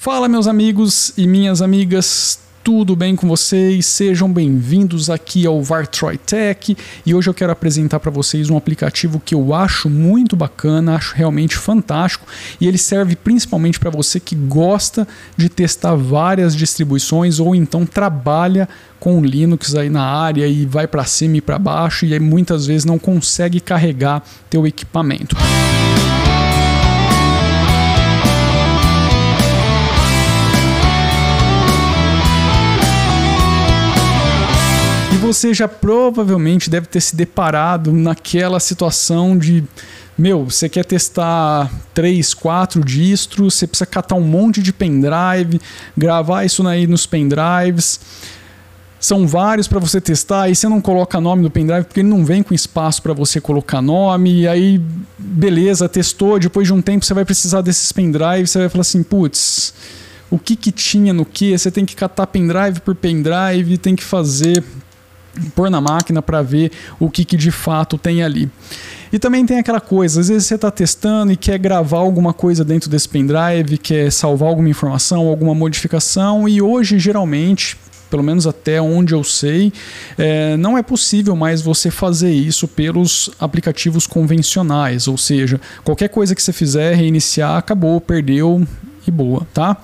[0.00, 3.84] Fala, meus amigos e minhas amigas, tudo bem com vocês?
[3.84, 9.20] Sejam bem-vindos aqui ao Vartroy Tech e hoje eu quero apresentar para vocês um aplicativo
[9.20, 12.26] que eu acho muito bacana, acho realmente fantástico
[12.58, 18.66] e ele serve principalmente para você que gosta de testar várias distribuições ou então trabalha
[18.98, 22.64] com Linux aí na área e vai para cima e para baixo e aí muitas
[22.64, 25.36] vezes não consegue carregar teu equipamento.
[35.32, 39.64] Você já provavelmente deve ter se deparado naquela situação de
[40.18, 45.58] meu, você quer testar três, quatro distros, você precisa catar um monte de pendrive,
[45.96, 47.98] gravar isso aí nos pendrives.
[48.98, 52.22] São vários para você testar, e você não coloca nome no pendrive porque ele não
[52.22, 54.42] vem com espaço para você colocar nome.
[54.42, 54.82] E aí,
[55.16, 56.38] beleza, testou.
[56.38, 58.50] Depois de um tempo, você vai precisar desses pendrives.
[58.50, 59.72] Você vai falar assim: putz,
[60.30, 61.56] o que, que tinha no que?
[61.56, 64.62] Você tem que catar pendrive por pendrive, tem que fazer
[65.54, 68.50] pôr na máquina para ver o que, que de fato tem ali.
[69.12, 72.64] E também tem aquela coisa, às vezes você está testando e quer gravar alguma coisa
[72.64, 77.76] dentro desse pendrive, quer salvar alguma informação, alguma modificação, e hoje geralmente,
[78.08, 79.72] pelo menos até onde eu sei,
[80.16, 86.32] é, não é possível mais você fazer isso pelos aplicativos convencionais, ou seja, qualquer coisa
[86.32, 88.64] que você fizer, reiniciar, acabou, perdeu,
[89.06, 89.76] e boa, tá?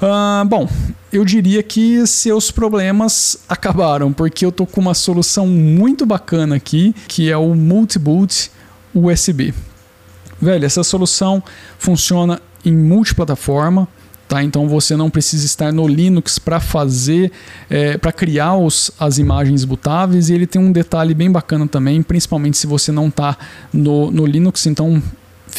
[0.00, 0.68] Uh, bom,
[1.12, 6.94] eu diria que seus problemas acabaram, porque eu tô com uma solução muito bacana aqui,
[7.08, 8.50] que é o Multiboot
[8.94, 9.54] USB.
[10.40, 11.42] Velho, essa solução
[11.78, 13.86] funciona em multiplataforma,
[14.26, 14.42] tá?
[14.42, 17.30] Então você não precisa estar no Linux para fazer,
[17.68, 20.30] é, para criar os, as imagens bootáveis.
[20.30, 23.36] E ele tem um detalhe bem bacana também, principalmente se você não está
[23.72, 24.66] no, no Linux.
[24.66, 25.02] Então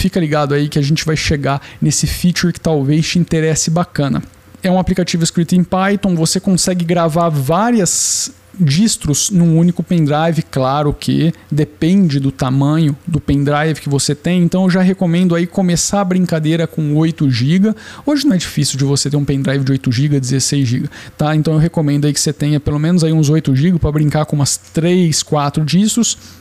[0.01, 4.23] fica ligado aí que a gente vai chegar nesse feature que talvez te interesse bacana.
[4.63, 10.93] É um aplicativo escrito em Python, você consegue gravar várias distros num único pendrive, claro
[10.93, 16.01] que depende do tamanho do pendrive que você tem, então eu já recomendo aí começar
[16.01, 17.73] a brincadeira com 8 GB.
[18.05, 21.35] Hoje não é difícil de você ter um pendrive de 8 GB, 16 GB, tá?
[21.35, 24.25] Então eu recomendo aí que você tenha pelo menos aí uns 8 GB para brincar
[24.25, 26.40] com umas 3, 4 distros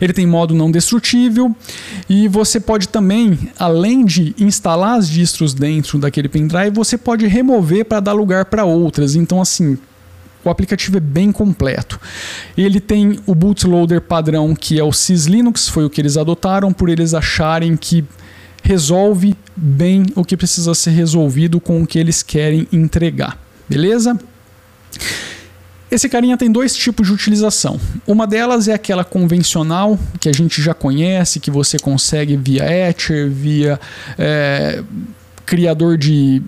[0.00, 1.54] ele tem modo não destrutível
[2.08, 7.84] e você pode também, além de instalar as distros dentro daquele pendrive, você pode remover
[7.84, 9.14] para dar lugar para outras.
[9.14, 9.78] Então, assim,
[10.44, 12.00] o aplicativo é bem completo.
[12.56, 16.88] Ele tem o bootloader padrão que é o syslinux, foi o que eles adotaram por
[16.88, 18.04] eles acharem que
[18.62, 23.38] resolve bem o que precisa ser resolvido com o que eles querem entregar.
[23.68, 24.18] Beleza?
[25.92, 27.78] Esse carinha tem dois tipos de utilização.
[28.06, 33.28] Uma delas é aquela convencional, que a gente já conhece, que você consegue via Etcher,
[33.28, 33.78] via
[34.18, 34.82] é,
[35.44, 36.42] criador de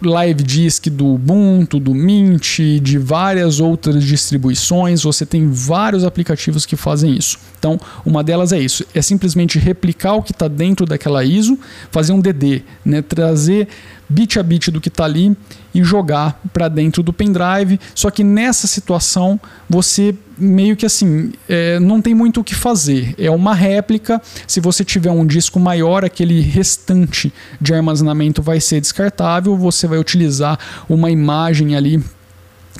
[0.00, 5.02] live disk do Ubuntu, do Mint, de várias outras distribuições.
[5.02, 7.38] Você tem vários aplicativos que fazem isso.
[7.58, 7.76] Então,
[8.06, 11.58] uma delas é isso: é simplesmente replicar o que está dentro daquela ISO,
[11.90, 13.66] fazer um DD, né, trazer
[14.10, 15.34] bit a bit do que está ali
[15.72, 17.78] e jogar para dentro do pendrive.
[17.94, 23.14] Só que nessa situação você meio que assim é, não tem muito o que fazer.
[23.16, 24.20] É uma réplica.
[24.46, 29.56] Se você tiver um disco maior, aquele restante de armazenamento vai ser descartável.
[29.56, 32.02] Você vai utilizar uma imagem ali.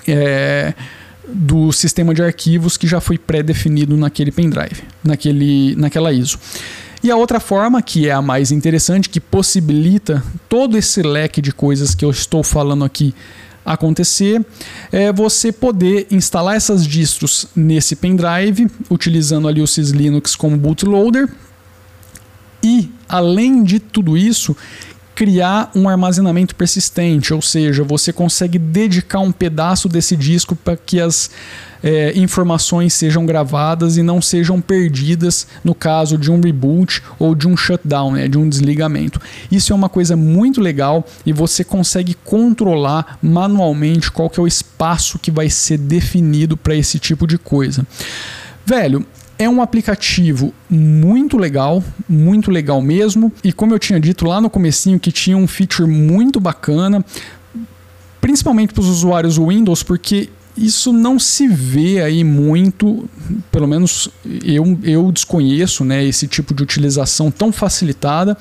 [0.06, 0.74] É,
[1.32, 6.38] do sistema de arquivos que já foi pré-definido naquele pendrive, naquele, naquela ISO.
[7.02, 11.52] E a outra forma, que é a mais interessante, que possibilita todo esse leque de
[11.52, 13.14] coisas que eu estou falando aqui
[13.64, 14.44] acontecer,
[14.92, 21.28] é você poder instalar essas distros nesse pendrive, utilizando ali o syslinux como bootloader.
[22.62, 24.54] E, além de tudo isso,
[25.20, 30.98] criar um armazenamento persistente, ou seja, você consegue dedicar um pedaço desse disco para que
[30.98, 31.31] as
[31.82, 37.47] é, informações sejam gravadas e não sejam perdidas no caso de um reboot ou de
[37.47, 39.20] um shutdown, né, de um desligamento.
[39.53, 44.47] Isso é uma coisa muito legal e você consegue controlar manualmente qual que é o
[44.47, 47.86] espaço que vai ser definido para esse tipo de coisa.
[48.65, 49.06] Velho,
[49.41, 53.33] é um aplicativo muito legal, muito legal mesmo.
[53.42, 57.03] E como eu tinha dito lá no comecinho que tinha um feature muito bacana,
[58.21, 63.09] principalmente para os usuários Windows, porque isso não se vê aí muito,
[63.51, 64.10] pelo menos
[64.45, 68.37] eu, eu desconheço né, esse tipo de utilização tão facilitada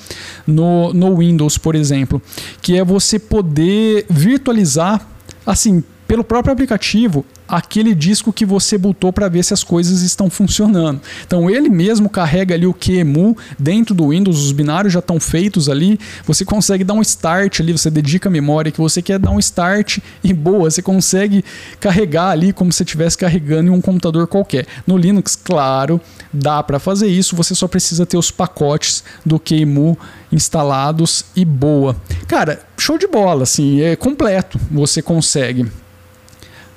[0.45, 2.21] no, no Windows, por exemplo,
[2.61, 5.07] que é você poder virtualizar
[5.45, 10.27] assim pelo próprio aplicativo aquele disco que você botou para ver se as coisas estão
[10.27, 10.99] funcionando.
[11.25, 15.69] Então ele mesmo carrega ali o QEMU dentro do Windows, os binários já estão feitos
[15.69, 19.29] ali, você consegue dar um start ali, você dedica a memória que você quer dar
[19.29, 21.45] um start e boa, você consegue
[21.79, 24.65] carregar ali como se estivesse carregando em um computador qualquer.
[24.87, 26.01] No Linux, claro,
[26.33, 29.95] dá para fazer isso, você só precisa ter os pacotes do QEMU
[30.31, 31.95] instalados e boa.
[32.27, 34.59] Cara, show de bola, assim, é completo.
[34.71, 35.67] Você consegue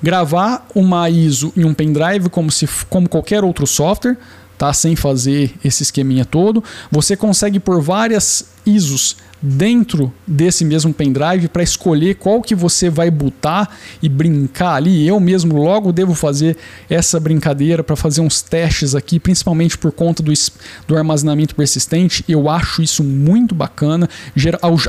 [0.03, 4.17] gravar uma ISO em um pendrive como, se, como qualquer outro software,
[4.57, 4.73] tá?
[4.73, 6.61] sem fazer esse esqueminha todo.
[6.91, 13.11] Você consegue por várias ISOs dentro desse mesmo pendrive para escolher qual que você vai
[13.11, 15.05] botar e brincar ali.
[15.07, 16.57] Eu mesmo logo devo fazer
[16.89, 20.31] essa brincadeira para fazer uns testes aqui, principalmente por conta do,
[20.87, 22.23] do armazenamento persistente.
[22.27, 24.09] Eu acho isso muito bacana,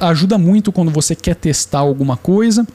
[0.00, 2.66] ajuda muito quando você quer testar alguma coisa.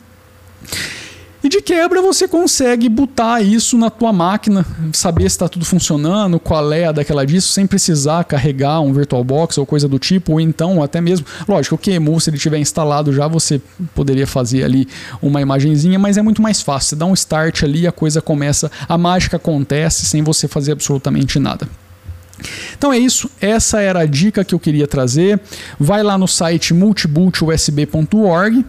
[1.50, 4.64] E de quebra você consegue botar isso na tua máquina,
[4.94, 9.58] saber se está tudo funcionando, qual é a daquela disso, sem precisar carregar um VirtualBox
[9.58, 13.12] ou coisa do tipo, ou então até mesmo, lógico, o QEMU, se ele tiver instalado
[13.12, 13.60] já, você
[13.96, 14.88] poderia fazer ali
[15.24, 16.90] uma imagenzinha, mas é muito mais fácil.
[16.90, 21.40] Você dá um start ali, a coisa começa, a mágica acontece sem você fazer absolutamente
[21.40, 21.68] nada.
[22.78, 25.42] Então é isso, essa era a dica que eu queria trazer.
[25.80, 28.66] Vai lá no site multiboot.usb.org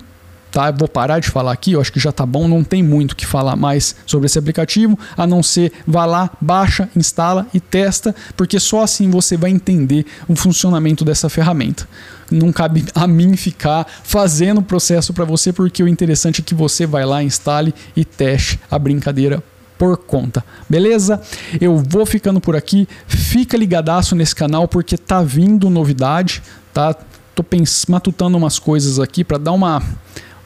[0.50, 0.70] Tá?
[0.70, 3.24] Vou parar de falar aqui, eu acho que já tá bom, não tem muito que
[3.24, 8.58] falar mais sobre esse aplicativo, a não ser vá lá, baixa, instala e testa, porque
[8.58, 11.88] só assim você vai entender o funcionamento dessa ferramenta.
[12.30, 16.54] Não cabe a mim ficar fazendo o processo para você, porque o interessante é que
[16.54, 19.42] você vai lá, instale e teste a brincadeira
[19.80, 20.44] por conta.
[20.68, 21.22] Beleza?
[21.58, 22.86] Eu vou ficando por aqui.
[23.06, 26.42] Fica ligadaço nesse canal porque tá vindo novidade,
[26.72, 26.94] tá?
[27.34, 27.44] Tô
[27.88, 29.82] matutando umas coisas aqui para dar uma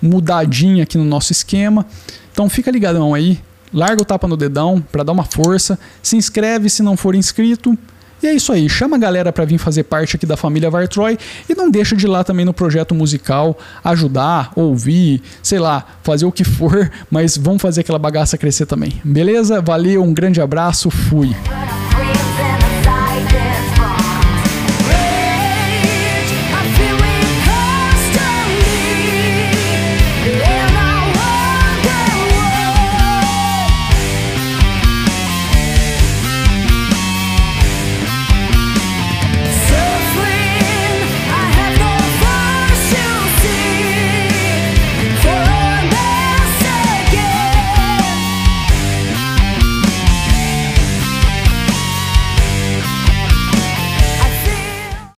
[0.04, 1.86] mudadinha aqui no nosso esquema.
[2.32, 3.40] Então fica ligadão aí,
[3.72, 7.76] larga o tapa no dedão para dar uma força, se inscreve se não for inscrito.
[8.22, 11.18] E é isso aí, chama a galera para vir fazer parte aqui da família Vartroy
[11.46, 16.24] e não deixa de ir lá também no projeto musical, ajudar, ouvir, sei lá, fazer
[16.24, 19.00] o que for, mas vamos fazer aquela bagaça crescer também.
[19.04, 19.60] Beleza?
[19.60, 21.36] Valeu, um grande abraço, fui.